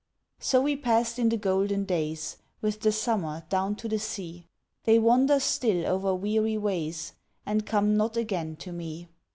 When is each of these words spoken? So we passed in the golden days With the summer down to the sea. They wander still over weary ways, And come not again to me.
So 0.39 0.63
we 0.63 0.75
passed 0.77 1.19
in 1.19 1.29
the 1.29 1.37
golden 1.37 1.83
days 1.83 2.37
With 2.59 2.79
the 2.79 2.91
summer 2.91 3.43
down 3.49 3.75
to 3.75 3.87
the 3.87 3.99
sea. 3.99 4.47
They 4.85 4.97
wander 4.97 5.39
still 5.39 5.85
over 5.85 6.15
weary 6.15 6.57
ways, 6.57 7.13
And 7.45 7.67
come 7.67 7.95
not 7.97 8.17
again 8.17 8.55
to 8.55 8.71
me. 8.71 9.09